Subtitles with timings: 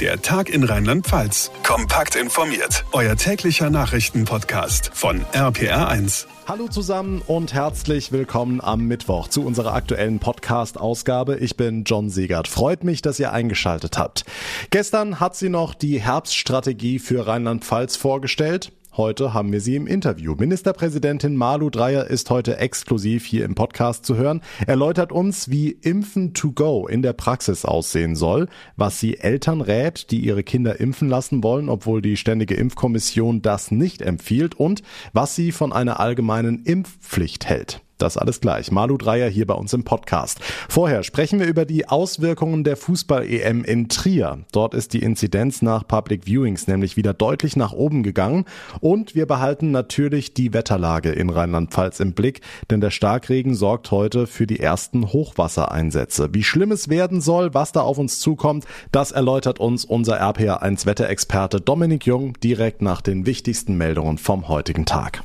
[0.00, 1.52] Der Tag in Rheinland-Pfalz.
[1.62, 2.84] Kompakt informiert.
[2.90, 6.26] Euer täglicher Nachrichtenpodcast von RPR1.
[6.48, 11.36] Hallo zusammen und herzlich willkommen am Mittwoch zu unserer aktuellen Podcast-Ausgabe.
[11.36, 12.48] Ich bin John Siegert.
[12.48, 14.24] Freut mich, dass ihr eingeschaltet habt.
[14.70, 18.72] Gestern hat sie noch die Herbststrategie für Rheinland-Pfalz vorgestellt.
[18.96, 20.36] Heute haben wir sie im Interview.
[20.36, 24.40] Ministerpräsidentin Malu Dreyer ist heute exklusiv hier im Podcast zu hören.
[24.68, 30.12] Erläutert uns, wie Impfen to go in der Praxis aussehen soll, was sie Eltern rät,
[30.12, 34.82] die ihre Kinder impfen lassen wollen, obwohl die Ständige Impfkommission das nicht empfiehlt und
[35.12, 37.83] was sie von einer allgemeinen Impfpflicht hält.
[38.04, 38.70] Das alles gleich.
[38.70, 40.38] Malu Dreier hier bei uns im Podcast.
[40.68, 44.44] Vorher sprechen wir über die Auswirkungen der Fußball-EM in Trier.
[44.52, 48.44] Dort ist die Inzidenz nach Public Viewings nämlich wieder deutlich nach oben gegangen.
[48.80, 54.26] Und wir behalten natürlich die Wetterlage in Rheinland-Pfalz im Blick, denn der Starkregen sorgt heute
[54.26, 56.34] für die ersten Hochwassereinsätze.
[56.34, 60.84] Wie schlimm es werden soll, was da auf uns zukommt, das erläutert uns unser RPA1
[60.84, 65.22] Wetterexperte Dominik Jung direkt nach den wichtigsten Meldungen vom heutigen Tag.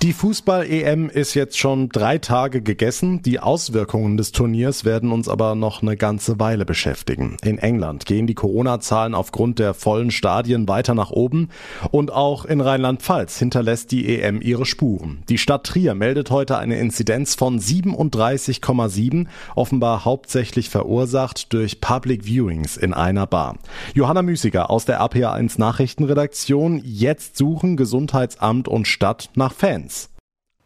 [0.00, 3.20] Die Fußball-EM ist jetzt schon drei Tage gegessen.
[3.22, 7.36] Die Auswirkungen des Turniers werden uns aber noch eine ganze Weile beschäftigen.
[7.42, 11.48] In England gehen die Corona-Zahlen aufgrund der vollen Stadien weiter nach oben
[11.90, 15.24] und auch in Rheinland-Pfalz hinterlässt die EM ihre Spuren.
[15.28, 22.76] Die Stadt Trier meldet heute eine Inzidenz von 37,7, offenbar hauptsächlich verursacht durch Public Viewings
[22.76, 23.56] in einer Bar.
[23.94, 26.82] Johanna Müßiger aus der RPA1 Nachrichtenredaktion.
[26.84, 29.88] Jetzt suchen Gesundheitsamt und Stadt nach Fans.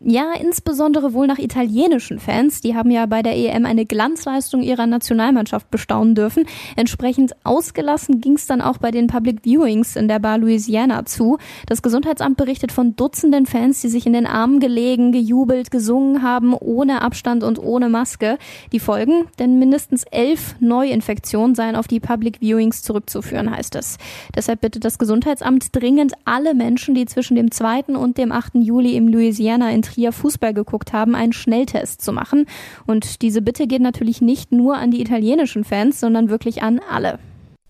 [0.05, 2.61] Ja, insbesondere wohl nach italienischen Fans.
[2.61, 6.45] Die haben ja bei der EM eine Glanzleistung ihrer Nationalmannschaft bestaunen dürfen.
[6.75, 11.39] Entsprechend ausgelassen ging es dann auch bei den Public Viewings in der Bar Louisiana zu.
[11.67, 16.53] Das Gesundheitsamt berichtet von Dutzenden Fans, die sich in den Armen gelegen, gejubelt, gesungen haben,
[16.55, 18.39] ohne Abstand und ohne Maske.
[18.73, 19.27] Die Folgen?
[19.39, 23.99] Denn mindestens elf Neuinfektionen seien auf die Public Viewings zurückzuführen, heißt es.
[24.35, 27.95] Deshalb bittet das Gesundheitsamt dringend alle Menschen, die zwischen dem 2.
[27.95, 28.57] und dem 8.
[28.57, 32.47] Juli im Louisiana in Trier Fußball geguckt haben, einen Schnelltest zu machen.
[32.87, 37.19] Und diese Bitte geht natürlich nicht nur an die italienischen Fans, sondern wirklich an alle.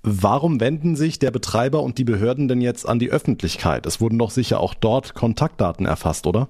[0.04, 3.86] Warum wenden sich der Betreiber und die Behörden denn jetzt an die Öffentlichkeit?
[3.86, 6.48] Es wurden doch sicher auch dort Kontaktdaten erfasst, oder?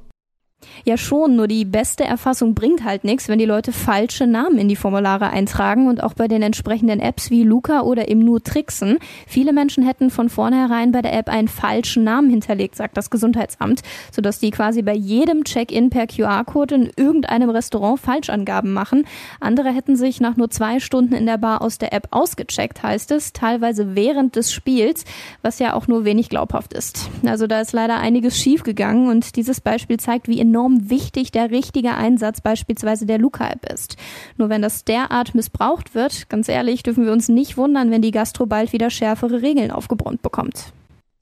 [0.85, 4.69] Ja schon, nur die beste Erfassung bringt halt nichts, wenn die Leute falsche Namen in
[4.69, 8.99] die Formulare eintragen und auch bei den entsprechenden Apps wie Luca oder im nur tricksen.
[9.27, 13.83] Viele Menschen hätten von vornherein bei der App einen falschen Namen hinterlegt, sagt das Gesundheitsamt,
[14.11, 19.05] sodass die quasi bei jedem Check-in per QR-Code in irgendeinem Restaurant Falschangaben machen.
[19.41, 23.11] Andere hätten sich nach nur zwei Stunden in der Bar aus der App ausgecheckt, heißt
[23.11, 25.05] es, teilweise während des Spiels,
[25.43, 27.11] was ja auch nur wenig glaubhaft ist.
[27.27, 31.51] Also da ist leider einiges schiefgegangen und dieses Beispiel zeigt, wie in enorm wichtig der
[31.51, 33.97] richtige Einsatz beispielsweise der Luca-App ist.
[34.37, 38.11] Nur wenn das derart missbraucht wird, ganz ehrlich, dürfen wir uns nicht wundern, wenn die
[38.11, 40.75] Gastro bald wieder schärfere Regeln aufgebrummt bekommt.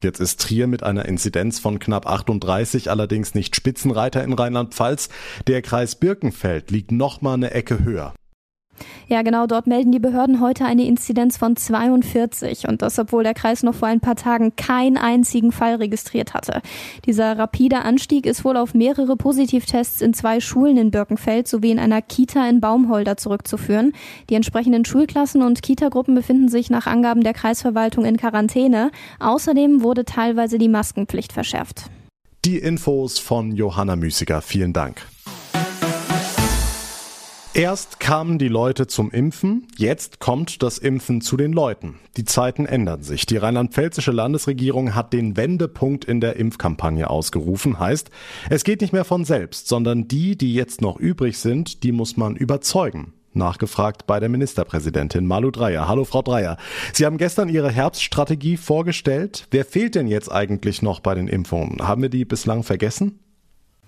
[0.02, 5.10] Jetzt ist Trier mit einer Inzidenz von knapp 38 allerdings nicht Spitzenreiter in Rheinland-Pfalz.
[5.46, 8.14] Der Kreis Birkenfeld liegt noch mal eine Ecke höher.
[9.08, 13.34] Ja, genau, dort melden die Behörden heute eine Inzidenz von 42 und das, obwohl der
[13.34, 16.62] Kreis noch vor ein paar Tagen keinen einzigen Fall registriert hatte.
[17.06, 21.78] Dieser rapide Anstieg ist wohl auf mehrere Positivtests in zwei Schulen in Birkenfeld sowie in
[21.78, 23.92] einer Kita in Baumholder zurückzuführen.
[24.28, 28.90] Die entsprechenden Schulklassen und Kitagruppen befinden sich nach Angaben der Kreisverwaltung in Quarantäne.
[29.18, 31.90] Außerdem wurde teilweise die Maskenpflicht verschärft.
[32.44, 34.40] Die Infos von Johanna Müßiger.
[34.40, 35.06] Vielen Dank.
[37.52, 41.98] Erst kamen die Leute zum Impfen, jetzt kommt das Impfen zu den Leuten.
[42.16, 43.26] Die Zeiten ändern sich.
[43.26, 47.80] Die rheinland-pfälzische Landesregierung hat den Wendepunkt in der Impfkampagne ausgerufen.
[47.80, 48.10] Heißt,
[48.50, 52.16] es geht nicht mehr von selbst, sondern die, die jetzt noch übrig sind, die muss
[52.16, 53.14] man überzeugen.
[53.32, 55.88] Nachgefragt bei der Ministerpräsidentin Malu Dreyer.
[55.88, 56.56] Hallo Frau Dreyer.
[56.92, 59.48] Sie haben gestern Ihre Herbststrategie vorgestellt.
[59.50, 61.86] Wer fehlt denn jetzt eigentlich noch bei den Impfungen?
[61.86, 63.18] Haben wir die bislang vergessen?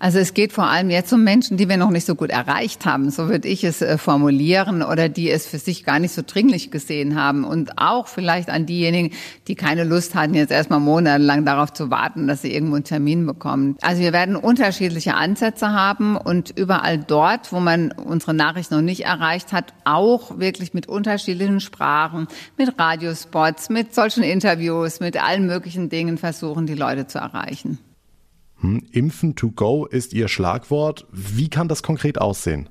[0.03, 2.85] Also es geht vor allem jetzt um Menschen, die wir noch nicht so gut erreicht
[2.85, 6.21] haben, so würde ich es äh, formulieren, oder die es für sich gar nicht so
[6.25, 7.45] dringlich gesehen haben.
[7.45, 9.15] Und auch vielleicht an diejenigen,
[9.47, 13.25] die keine Lust hatten, jetzt erstmal monatelang darauf zu warten, dass sie irgendwo einen Termin
[13.25, 13.77] bekommen.
[13.81, 19.05] Also wir werden unterschiedliche Ansätze haben und überall dort, wo man unsere Nachricht noch nicht
[19.05, 25.87] erreicht hat, auch wirklich mit unterschiedlichen Sprachen, mit Radiospots, mit solchen Interviews, mit allen möglichen
[25.87, 27.79] Dingen versuchen, die Leute zu erreichen.
[28.63, 31.05] Hm, Impfen to go ist Ihr Schlagwort.
[31.11, 32.69] Wie kann das konkret aussehen?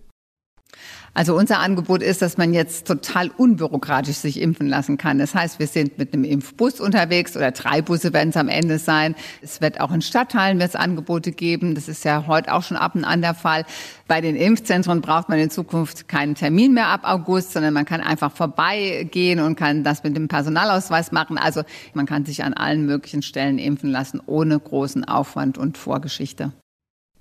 [1.14, 5.19] Also unser Angebot ist, dass man jetzt total unbürokratisch sich impfen lassen kann.
[5.19, 8.78] Das heißt, wir sind mit einem Impfbus unterwegs oder drei Busse werden es am Ende
[8.78, 9.14] sein.
[9.42, 11.74] Es wird auch in Stadtteilen wird es Angebote geben.
[11.74, 13.66] Das ist ja heute auch schon ab und an der Fall.
[14.08, 18.00] Bei den Impfzentren braucht man in Zukunft keinen Termin mehr ab August, sondern man kann
[18.00, 21.36] einfach vorbeigehen und kann das mit dem Personalausweis machen.
[21.36, 26.52] Also man kann sich an allen möglichen Stellen impfen lassen, ohne großen Aufwand und Vorgeschichte.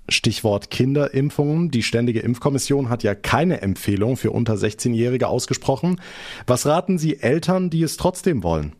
[0.08, 1.70] Stichwort Kinderimpfungen.
[1.70, 6.00] Die Ständige Impfkommission hat ja keine Empfehlung für unter 16-Jährige ausgesprochen.
[6.46, 8.72] Was raten Sie Eltern, die es trotzdem wollen?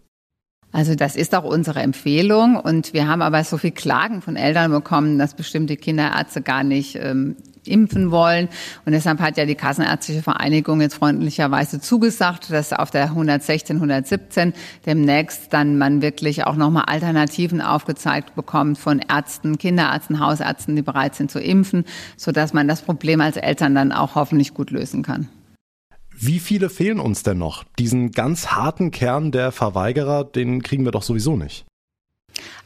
[0.73, 4.71] Also das ist auch unsere Empfehlung und wir haben aber so viel Klagen von Eltern
[4.71, 8.49] bekommen, dass bestimmte Kinderärzte gar nicht ähm, impfen wollen.
[8.85, 14.53] Und deshalb hat ja die Kassenärztliche Vereinigung jetzt freundlicherweise zugesagt, dass auf der 116, 117
[14.87, 21.15] demnächst dann man wirklich auch nochmal Alternativen aufgezeigt bekommt von Ärzten, Kinderärzten, Hausärzten, die bereit
[21.15, 21.85] sind zu impfen,
[22.17, 25.29] sodass man das Problem als Eltern dann auch hoffentlich gut lösen kann.
[26.15, 27.65] Wie viele fehlen uns denn noch?
[27.79, 31.65] Diesen ganz harten Kern der Verweigerer, den kriegen wir doch sowieso nicht.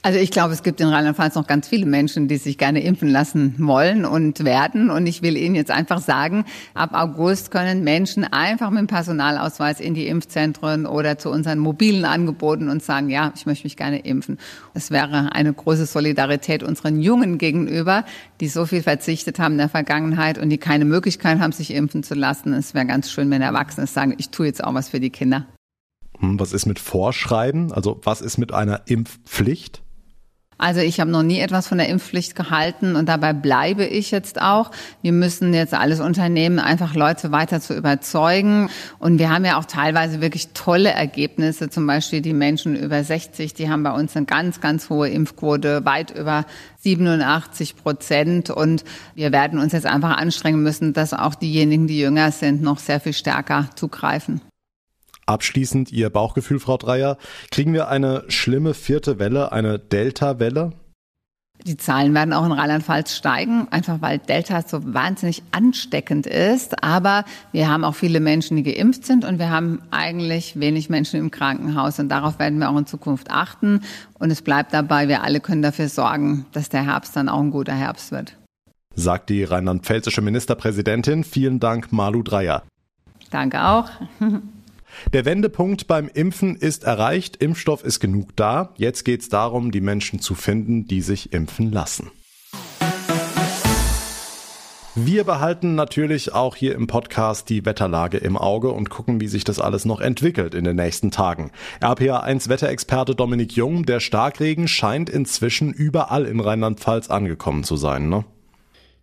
[0.03, 3.09] Also ich glaube, es gibt in Rheinland-Pfalz noch ganz viele Menschen, die sich gerne impfen
[3.09, 4.89] lassen wollen und werden.
[4.89, 9.81] Und ich will Ihnen jetzt einfach sagen, ab August können Menschen einfach mit dem Personalausweis
[9.81, 13.99] in die Impfzentren oder zu unseren mobilen Angeboten und sagen, ja, ich möchte mich gerne
[13.99, 14.39] impfen.
[14.75, 18.05] Es wäre eine große Solidarität unseren Jungen gegenüber,
[18.41, 22.05] die so viel verzichtet haben in der Vergangenheit und die keine Möglichkeit haben, sich impfen
[22.05, 22.53] zu lassen.
[22.53, 25.47] Es wäre ganz schön, wenn Erwachsene sagen, ich tue jetzt auch was für die Kinder.
[26.39, 27.73] Was ist mit Vorschreiben?
[27.73, 29.83] Also was ist mit einer Impfpflicht?
[30.59, 34.41] Also ich habe noch nie etwas von der Impfpflicht gehalten und dabei bleibe ich jetzt
[34.41, 34.71] auch.
[35.03, 38.71] Wir müssen jetzt alles unternehmen, einfach Leute weiter zu überzeugen.
[38.99, 41.69] Und wir haben ja auch teilweise wirklich tolle Ergebnisse.
[41.69, 45.85] Zum Beispiel die Menschen über 60, die haben bei uns eine ganz, ganz hohe Impfquote,
[45.85, 46.47] weit über
[46.79, 48.49] 87 Prozent.
[48.49, 48.85] Und
[49.15, 53.01] wir werden uns jetzt einfach anstrengen müssen, dass auch diejenigen, die jünger sind, noch sehr
[53.01, 54.41] viel stärker zugreifen.
[55.27, 57.19] Abschließend Ihr Bauchgefühl, Frau Dreier.
[57.51, 60.73] Kriegen wir eine schlimme vierte Welle, eine Delta-Welle?
[61.65, 66.85] Die Zahlen werden auch in Rheinland-Pfalz steigen, einfach weil Delta so wahnsinnig ansteckend ist.
[66.85, 71.19] Aber wir haben auch viele Menschen, die geimpft sind und wir haben eigentlich wenig Menschen
[71.19, 71.99] im Krankenhaus.
[71.99, 73.81] Und darauf werden wir auch in Zukunft achten.
[74.19, 77.51] Und es bleibt dabei, wir alle können dafür sorgen, dass der Herbst dann auch ein
[77.51, 78.37] guter Herbst wird.
[78.95, 81.25] Sagt die rheinland-pfälzische Ministerpräsidentin.
[81.25, 82.63] Vielen Dank, Malu Dreier.
[83.31, 83.91] Danke auch.
[85.13, 88.75] Der Wendepunkt beim Impfen ist erreicht, Impfstoff ist genug da.
[88.77, 92.11] Jetzt geht es darum, die Menschen zu finden, die sich impfen lassen.
[94.99, 99.45] Wir behalten natürlich auch hier im Podcast die Wetterlage im Auge und gucken, wie sich
[99.45, 101.51] das alles noch entwickelt in den nächsten Tagen.
[101.83, 108.25] RPA1 Wetterexperte Dominik Jung, der Starkregen scheint inzwischen überall in Rheinland-Pfalz angekommen zu sein, ne?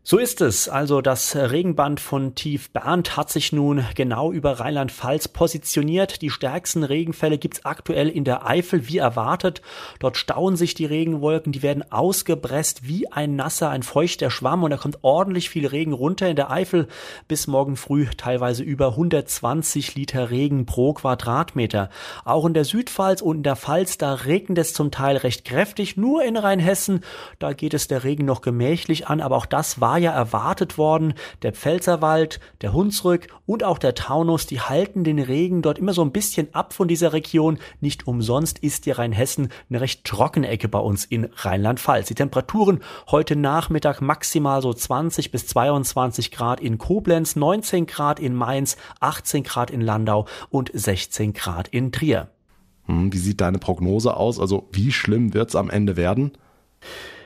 [0.05, 0.67] So ist es.
[0.67, 6.21] Also das Regenband von Tief Bernd hat sich nun genau über Rheinland-Pfalz positioniert.
[6.21, 9.61] Die stärksten Regenfälle gibt's aktuell in der Eifel, wie erwartet.
[9.99, 14.71] Dort stauen sich die Regenwolken, die werden ausgepresst wie ein nasser, ein feuchter Schwamm und
[14.71, 16.89] da kommt ordentlich viel Regen runter in der Eifel.
[17.29, 21.89] Bis morgen früh teilweise über 120 Liter Regen pro Quadratmeter.
[22.25, 25.95] Auch in der Südpfalz und in der Pfalz, da regnet es zum Teil recht kräftig.
[25.95, 27.05] Nur in Rheinhessen,
[27.39, 30.79] da geht es der Regen noch gemächlich an, aber auch das war war ja erwartet
[30.79, 31.13] worden.
[31.43, 36.01] Der Pfälzerwald, der Hunsrück und auch der Taunus, die halten den Regen dort immer so
[36.01, 37.59] ein bisschen ab von dieser Region.
[37.79, 42.07] Nicht umsonst ist die Rheinhessen eine recht trockene Ecke bei uns in Rheinland-Pfalz.
[42.07, 42.79] Die Temperaturen
[43.11, 49.43] heute Nachmittag maximal so 20 bis 22 Grad in Koblenz, 19 Grad in Mainz, 18
[49.43, 52.31] Grad in Landau und 16 Grad in Trier.
[52.87, 54.39] Hm, wie sieht deine Prognose aus?
[54.39, 56.31] Also wie schlimm wird es am Ende werden?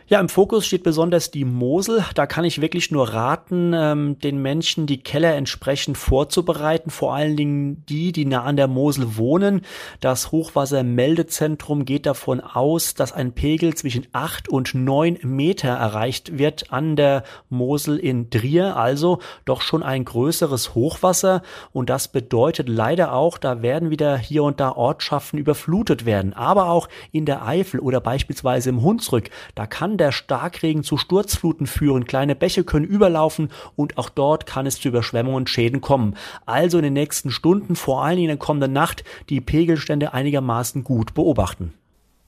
[0.10, 2.02] Ja, im Fokus steht besonders die Mosel.
[2.16, 6.92] Da kann ich wirklich nur raten, ähm, den Menschen die Keller entsprechend vorzubereiten.
[6.92, 9.64] Vor allen Dingen die, die nah an der Mosel wohnen.
[10.00, 16.72] Das Hochwassermeldezentrum geht davon aus, dass ein Pegel zwischen acht und neun Meter erreicht wird
[16.72, 18.78] an der Mosel in Trier.
[18.78, 21.42] Also doch schon ein größeres Hochwasser.
[21.74, 26.32] Und das bedeutet leider auch, da werden wieder hier und da Ortschaften überflutet werden.
[26.32, 31.68] Aber auch in der Eifel oder beispielsweise im Hunsrück, da kann der Starkregen zu Sturzfluten
[31.68, 36.16] führen, kleine Bäche können überlaufen und auch dort kann es zu Überschwemmungen und Schäden kommen.
[36.46, 41.14] Also in den nächsten Stunden, vor allem in der kommenden Nacht, die Pegelstände einigermaßen gut
[41.14, 41.74] beobachten.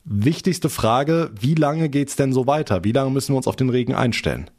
[0.05, 2.83] Wichtigste Frage, wie lange geht's denn so weiter?
[2.83, 4.49] Wie lange müssen wir uns auf den Regen einstellen?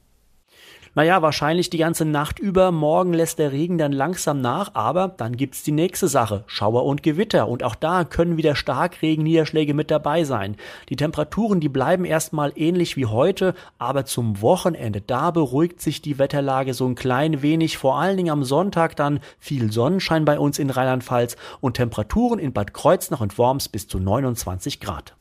[0.96, 2.72] Naja, wahrscheinlich die ganze Nacht über.
[2.72, 6.42] Morgen lässt der Regen dann langsam nach, aber dann gibt's die nächste Sache.
[6.48, 7.46] Schauer und Gewitter.
[7.46, 10.56] Und auch da können wieder Starkregenniederschläge mit dabei sein.
[10.88, 16.18] Die Temperaturen, die bleiben erstmal ähnlich wie heute, aber zum Wochenende, da beruhigt sich die
[16.18, 17.78] Wetterlage so ein klein wenig.
[17.78, 22.52] Vor allen Dingen am Sonntag dann viel Sonnenschein bei uns in Rheinland-Pfalz und Temperaturen in
[22.52, 25.14] Bad Kreuznach und Worms bis zu 29 Grad.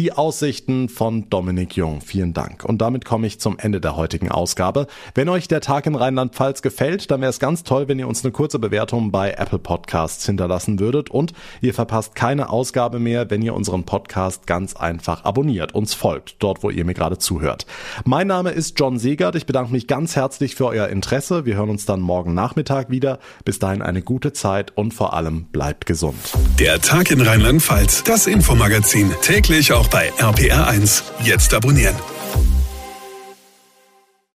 [0.00, 2.00] Die Aussichten von Dominik Jung.
[2.00, 2.64] Vielen Dank.
[2.64, 4.86] Und damit komme ich zum Ende der heutigen Ausgabe.
[5.14, 8.24] Wenn euch der Tag in Rheinland-Pfalz gefällt, dann wäre es ganz toll, wenn ihr uns
[8.24, 11.10] eine kurze Bewertung bei Apple Podcasts hinterlassen würdet.
[11.10, 16.36] Und ihr verpasst keine Ausgabe mehr, wenn ihr unseren Podcast ganz einfach abonniert, uns folgt,
[16.38, 17.66] dort wo ihr mir gerade zuhört.
[18.06, 19.34] Mein Name ist John Segert.
[19.34, 21.44] Ich bedanke mich ganz herzlich für euer Interesse.
[21.44, 23.18] Wir hören uns dann morgen Nachmittag wieder.
[23.44, 26.16] Bis dahin eine gute Zeit und vor allem bleibt gesund.
[26.58, 31.02] Der Tag in Rheinland-Pfalz, das Infomagazin, täglich auch bei RPR1.
[31.24, 31.96] Jetzt abonnieren.